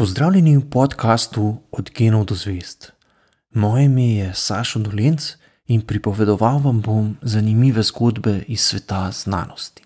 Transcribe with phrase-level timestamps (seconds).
[0.00, 2.92] Pozdravljeni v podkastu Od genov do zvest.
[3.52, 5.36] Moje ime je Sašo Dolenc
[5.68, 9.84] in pripovedoval vam bom zanimive zgodbe iz sveta znanosti.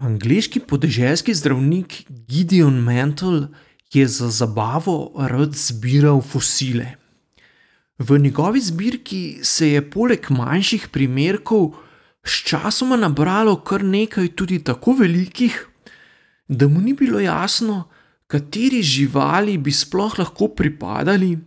[0.00, 3.48] Angliški podeželski zdravnik Gideon Mantle
[3.92, 6.96] je za zabavo rad zbiral fosile.
[7.98, 11.74] V njegovi zbirki se je poleg manjših primerkov
[12.24, 15.66] sčasoma nabralo kar nekaj tudi tako velikih,
[16.48, 17.88] da mu ni bilo jasno,
[18.26, 21.38] kateri živali bi sploh lahko pripadali,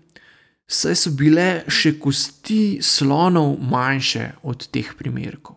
[0.67, 5.55] saj so bile še kosti slonov manjše od teh primerkov.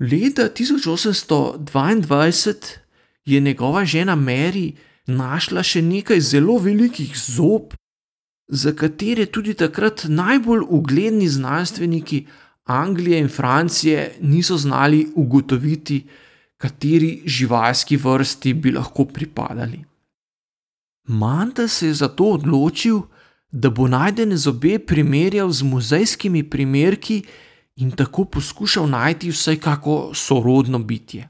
[0.00, 2.78] Leta 1822
[3.24, 4.72] je njegova žena Mary
[5.06, 7.74] našla še nekaj zelo velikih zob,
[8.48, 12.26] za katere tudi takrat najbolj ugledni znanstveniki
[12.64, 16.06] Anglije in Francije niso znali ugotoviti,
[16.56, 19.84] kateri živalski vrsti bi lahko pripadali.
[21.08, 23.00] Manta se je zato odločil,
[23.50, 27.22] da bo najdene zobe primerjal z muzejskimi primerki
[27.76, 31.28] in tako poskušal najti vsaj kako sorodno bitje.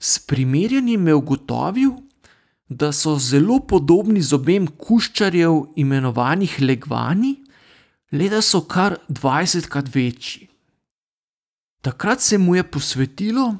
[0.00, 1.90] S primerjanjem je ugotovil,
[2.68, 7.43] da so zelo podobni zobem kuščarjev, imenovanih legvani,
[8.14, 10.48] le da so kar 20krat večji.
[11.82, 13.56] Takrat se mu je posvetilo,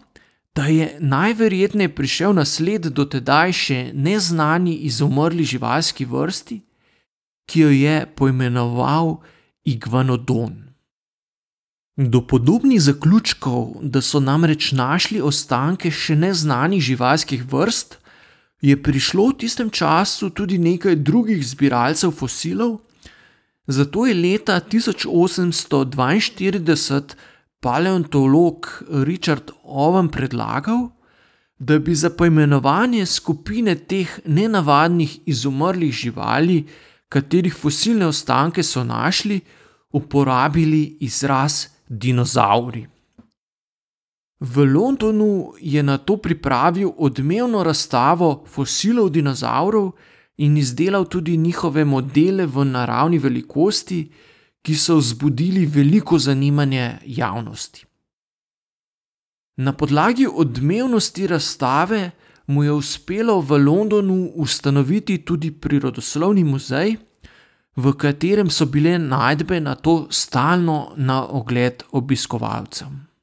[0.55, 6.61] da je najverjetneje prišel na sled do tedaj še neznani izumrli živalski vrsti,
[7.51, 9.19] ki jo je poimenoval
[9.65, 10.55] Iguanodon.
[11.97, 17.99] Do podobnih zaključkov, da so namreč našli ostanke še neznanih živalskih vrst,
[18.63, 22.79] je prišlo v tistem času tudi nekaj drugih zbiralcev fosilov,
[23.67, 27.15] Zato je leta 1842
[27.61, 30.89] paleontolog Richard Owen predlagal,
[31.59, 36.67] da bi za poimenovanje skupine teh nenavadnih izumrlih živali,
[37.09, 39.41] katerih fosilne ostanke so našli,
[39.93, 42.87] uporabili izraz dinozauri.
[44.41, 49.93] V Londonu je na to pripravil odmevno razstavo fosilov dinozaurov,
[50.37, 54.11] in izdelal tudi njihove modele v naravni velikosti,
[54.63, 57.85] ki so vzbudili veliko zanimanje javnosti.
[59.57, 62.11] Na podlagi odmevnosti razstave
[62.47, 66.97] mu je uspelo v Londonu ustanoviti tudi prirodoslovni muzej,
[67.77, 73.14] v katerem so bile najdbe na to stalno na ogled obiskovalcem.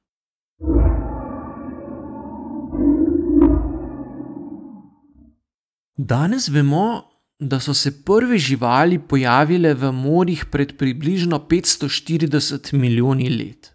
[6.03, 7.03] Danes vemo,
[7.39, 13.69] da so se prve živali pojavile v morjih pred približno 540 milijoni let.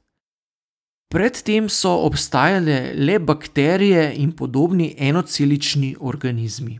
[1.08, 6.78] Predtem so obstajale le bakterije in podobni enocelični organizmi.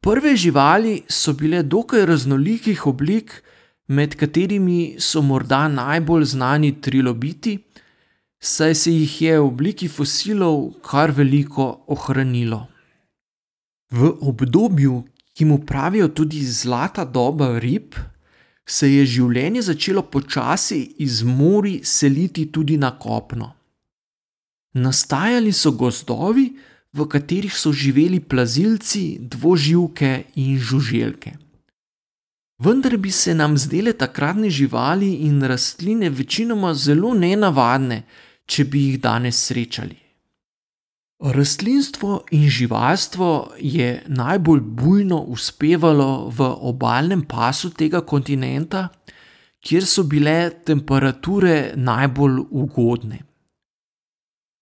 [0.00, 3.42] Prve živali so bile dokaj raznolikih oblik,
[3.88, 7.58] med katerimi so morda najbolj znani trilobiti,
[8.40, 12.71] saj se jih je v obliki fosilov kar veliko ohranilo.
[13.92, 15.04] V obdobju,
[15.36, 17.94] ki mu pravijo tudi zlata doba rib,
[18.66, 23.52] se je življenje začelo počasi iz mori seliti tudi na kopno.
[24.74, 26.46] Nastajali so gozdovi,
[26.92, 31.32] v katerih so živeli plazilci, dvoživke in žuželke.
[32.62, 38.02] Vendar bi se nam zdele takratne živali in rastline večinoma zelo nenavadne,
[38.46, 40.01] če bi jih danes srečali.
[41.22, 48.88] Rastlinstvo in živalstvo je najbolj bujno uspevalo v obalnem pasu tega kontinenta,
[49.62, 53.20] kjer so bile temperature najbolj ugodne.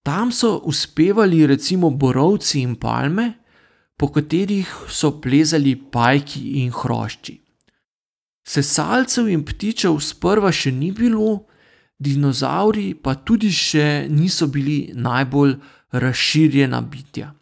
[0.04, 3.32] Tam so uspevali recimo borovci in palme,
[3.96, 7.40] po katerih so plezali pajki in hrošči.
[8.48, 11.46] Sesalcev in ptičev sprva še ni bilo,
[12.00, 15.56] dinozauri pa tudi še niso bili najbolj
[15.92, 17.34] razširjena bitja.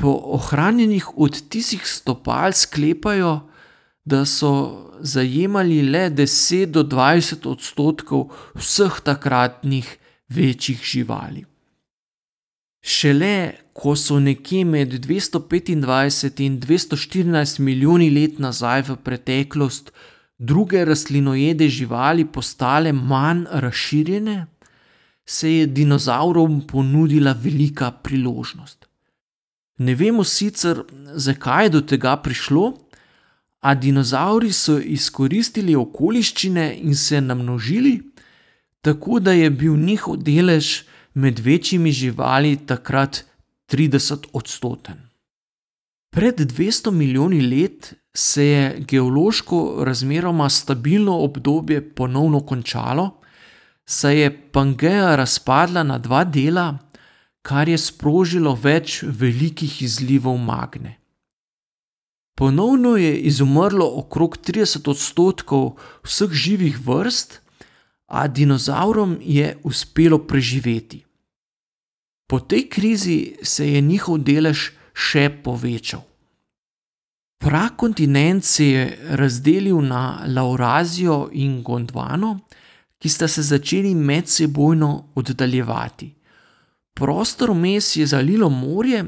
[0.00, 3.40] Po ohranjenih odtisih stopal sklepajo,
[4.04, 4.52] da so
[5.00, 9.96] zajemali le 10 do 20 odstotkov vseh takratnih
[10.28, 11.44] večjih živali.
[12.82, 19.92] Šele ko so nekje med 225 in 214 milijoni let nazaj v preteklost
[20.38, 24.46] druge rastlinojede živali postale manj razširjene,
[25.30, 28.86] se je dinozavrom ponudila velika priložnost.
[29.78, 30.82] Ne vemo sicer,
[31.14, 32.72] zakaj je do tega prišlo,
[33.60, 38.00] a dinozauri so izkoristili okoliščine in se namnožili,
[38.80, 40.72] tako da je bil njihov delež
[41.14, 43.22] med večjimi živali takrat
[43.72, 44.98] 30 odstoten.
[46.10, 53.19] Pred 200 milijoni let se je geološko razmeroma stabilno obdobje ponovno končalo,
[53.90, 56.78] saj je Pangeja razpadla na dva dela,
[57.42, 60.96] kar je sprožilo več velikih izlivov magne.
[62.38, 65.74] Ponovno je izumrlo okrog 30 odstotkov
[66.06, 67.40] vseh živih vrst,
[68.06, 71.04] a dinozavrom je uspelo preživeti.
[72.30, 76.06] Po tej krizi se je njihov delež še povečal.
[77.40, 82.38] Prakontinent se je razdelil na Laurazijo in Gondvano,
[83.00, 86.14] ki sta se začeli medsebojno oddaljevati.
[86.94, 89.04] Prostor vmes je zalilo morje,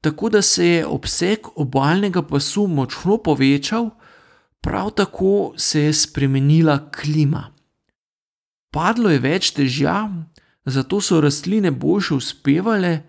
[0.00, 3.90] tako da se je obseg obaljnega pasu močno povečal,
[4.60, 7.54] prav tako se je spremenila klima.
[8.72, 10.08] Padlo je več težja,
[10.64, 13.02] zato so rastline boljše uspevale,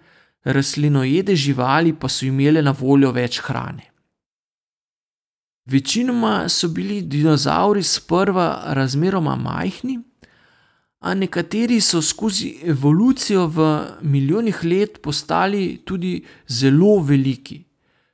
[0.43, 3.89] rastlinojede živali pa so imele na voljo več hrane.
[5.65, 9.99] Večinoma so bili dinozauri sprva razmeroma majhni,
[11.03, 13.65] a nekateri so skozi evolucijo v
[14.01, 17.59] milijonih let postali tudi zelo veliki,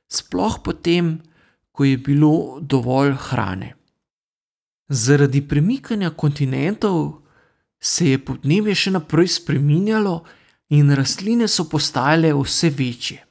[0.08, 1.20] sploh potem,
[1.72, 3.74] ko je bilo dovolj hrane.
[4.88, 7.22] Zaradi premikanja kontinentov
[7.80, 10.16] se je podnebje še naprej spreminjalo
[10.74, 13.22] in rastline so postajale vse večje.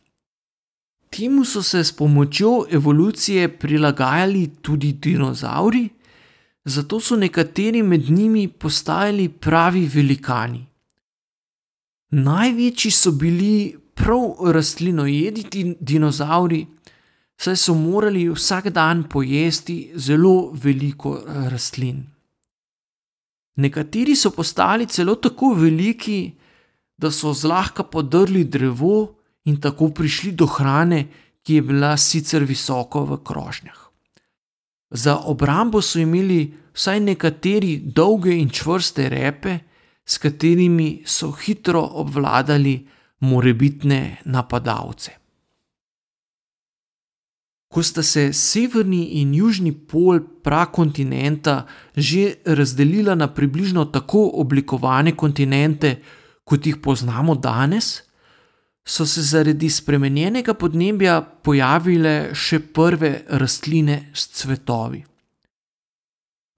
[1.12, 5.89] Temu so se s pomočjo evolucije prilagajali tudi dinozauri,
[6.65, 10.65] zato so nekateri med njimi postajali pravi velikani.
[12.11, 16.65] Največji so bili prav rastlinojedi dinozauri,
[17.38, 21.19] saj so morali vsak dan pojesti zelo veliko
[21.51, 22.03] rastlin.
[23.55, 26.31] Nekateri so postali celo tako veliki,
[26.97, 29.15] da so zlahka podrli drevo
[29.45, 31.07] in tako prišli do hrane,
[31.44, 33.88] ki je bila sicer visoko v krošnjah.
[34.89, 39.59] Za obrambo so imeli vsaj nekateri dolge in čvrste repe,
[40.06, 42.88] s katerimi so hitro obvladali
[43.19, 45.12] morebitne napadalce.
[47.69, 56.01] Ko sta se severni in južni pol prakontinenta že razdelila na približno tako oblikovane kontinente,
[56.44, 58.08] kot jih poznamo danes,
[58.87, 65.03] so se zaradi spremenjenega podnebja pojavile še prve rastline s cvetovi.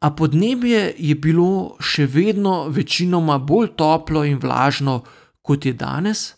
[0.01, 5.01] A podnebje je bilo še vedno večinoma bolj toplo in vlažno
[5.41, 6.31] kot je danes,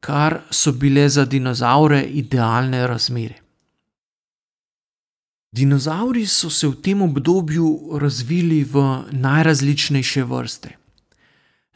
[0.00, 3.36] kar so bile za dinozaure idealne razmere.
[5.52, 10.76] Dinozauri so se v tem obdobju razvili v najrazličnejše vrste.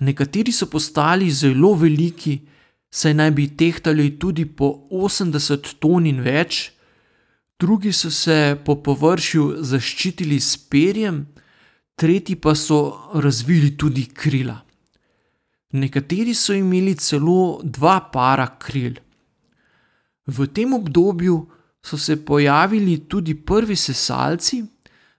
[0.00, 2.38] Nekateri so postali zelo veliki,
[2.94, 6.70] saj naj bi tehtali tudi po 80 ton in več,
[7.58, 11.24] drugi so se po površju zaščitili s perjem,
[11.98, 12.78] tretji pa so
[13.14, 14.60] razvili tudi krila.
[15.74, 18.94] Nekateri so imeli celo dva para kril.
[20.26, 21.40] V tem obdobju
[21.82, 24.62] so se pojavili tudi prvi sesalci,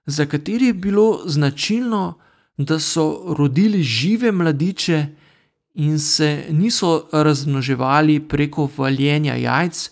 [0.06, 2.20] za katere je bilo značilno,
[2.58, 5.25] da so rodili žive mladiče
[5.76, 9.90] in se niso razmnoževali preko valjenja jajc,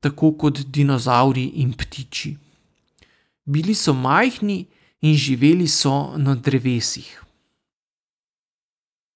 [0.00, 2.36] tako kot dinozauri in ptiči.
[3.44, 4.64] Bili so majhni
[5.00, 7.22] in živeli so na drevesih.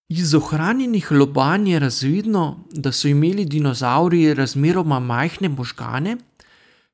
[0.08, 6.16] Iz ohranjenih lobanj je razvidno, da so imeli dinozauri razmeroma majhne možgane,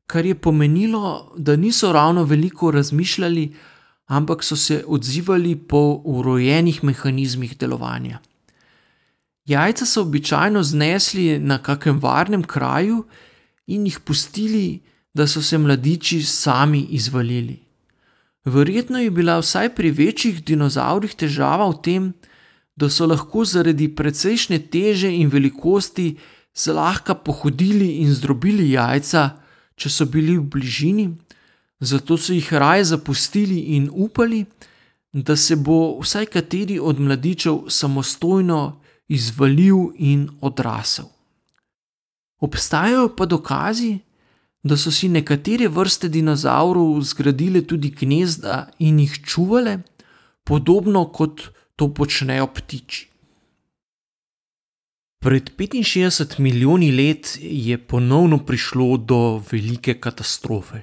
[0.06, 3.52] kar je pomenilo, da niso ravno veliko razmišljali,
[4.06, 8.18] ampak so se odzivali po urojenih mehanizmih delovanja.
[9.44, 13.04] Jajca so običajno znesli na kakem varnem kraju
[13.66, 14.80] in jih pustili,
[15.14, 17.58] da so se mladiči sami izvalili.
[18.44, 22.12] Verjetno je bila vsaj pri večjih dinozaurih težava v tem,
[22.76, 26.16] da so lahko zaradi precejšnje teže in velikosti
[26.54, 29.30] zlahka pohodili in zdrobili jajca,
[29.76, 31.10] če so bili v bližini,
[31.80, 34.44] zato so jih raje zapustili in upali,
[35.12, 38.81] da se bo vsaj kateri od mladičev samostojno
[39.12, 41.06] izvalil in odrasel.
[42.40, 43.98] Obstajajo pa dokazi,
[44.62, 49.78] da so si nekatere vrste dinozavrov zgradile tudi gnezda in jih čuvale,
[50.44, 51.42] podobno kot
[51.76, 53.08] to počnejo ptiči.
[55.22, 60.82] Pred 65 milijoni let je ponovno prišlo do velike katastrofe.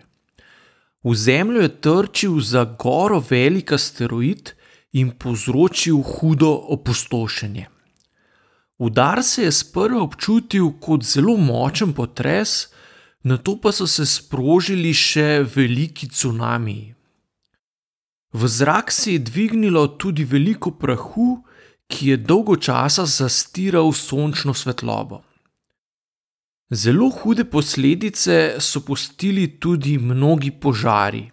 [1.04, 4.54] V Zemljo je trčil za goro velik asteroid,
[4.92, 7.66] in povzročil hudo opustošenje.
[8.80, 12.70] Udar se je sprva občutil kot zelo močen potres,
[13.24, 16.96] na to pa so se sprožili še veliki tsunami.
[18.34, 21.42] V zrak se je dvignilo tudi veliko prahu,
[21.90, 25.24] ki je dolgo časa zastiral sončno svetlobo.
[26.72, 31.32] Zelo hude posledice so pustili tudi mnogi požari.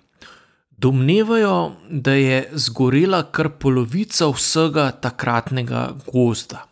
[0.70, 6.64] Domnevajo, da je zgorela kar polovica vsega takratnega gozda.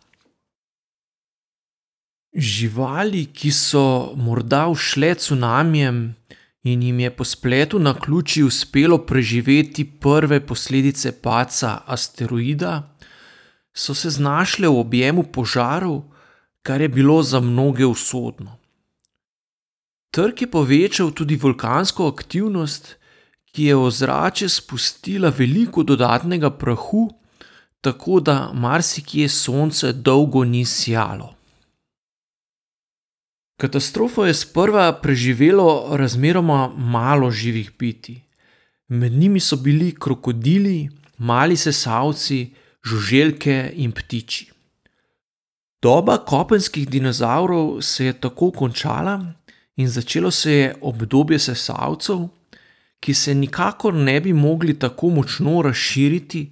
[2.35, 6.15] Živali, ki so morda ušle tsunamijem
[6.63, 12.97] in jim je po spletu na ključi uspelo preživeti prve posledice paca asteroida,
[13.73, 16.01] so se znašle v objemu požarov,
[16.61, 18.57] kar je bilo za mnoge usodno.
[20.11, 22.97] Trg je povečal tudi vulkansko aktivnost,
[23.51, 27.07] ki je v ozračje spustila veliko dodatnega prahu,
[27.81, 31.35] tako da marsikje sonce dolgo ni sjalo.
[33.57, 38.15] Katastrofo je sprva preživelo razmeroma malo živih bitij.
[38.87, 44.51] Med njimi so bili krokodili, mali sesalci, žuželke in ptiči.
[45.81, 49.33] Doba kopenskih dinozavrov se je tako končala
[49.75, 52.27] in začelo se je obdobje sesalcev,
[52.99, 56.51] ki se nikakor ne bi mogli tako močno razširiti,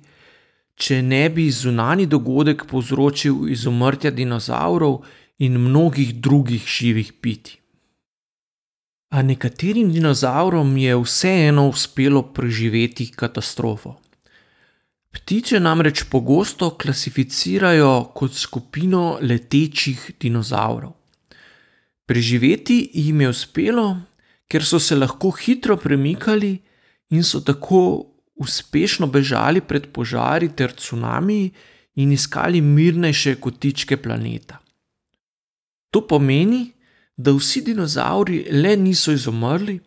[0.75, 5.01] če ne bi zunani dogodek povzročil izumrtja dinozavrov
[5.43, 7.59] in mnogih drugih živih bitij.
[9.13, 13.97] A nekaterim dinozavrom je vseeno uspelo preživeti katastrofo.
[15.13, 20.95] Ptiče namreč pogosto klasificirajo kot skupino letečih dinozavrov.
[22.05, 23.85] Preživeti jim je uspelo,
[24.49, 26.55] ker so se lahko hitro premikali
[27.13, 27.83] in so tako
[28.35, 31.51] uspešno bežali pred požari ter tsunami
[31.95, 34.62] in iskali mirnejše kotičke planeta.
[35.93, 36.71] To pomeni,
[37.17, 39.77] da vsi dinozavri le niso izumrli,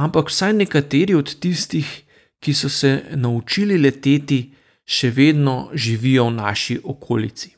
[0.00, 1.88] ampak vsaj nekateri od tistih,
[2.40, 4.38] ki so se naučili leteti,
[4.88, 7.50] še vedno živijo v naši okolici.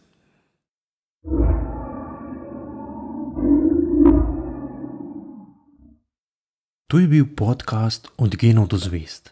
[6.90, 9.30] To je bil podcast Od genov do zvest.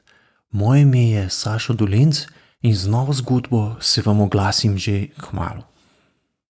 [0.50, 2.28] Moje ime je Sašo Dolenc
[2.62, 5.66] in z novo zgodbo se vam oglasim že k malu.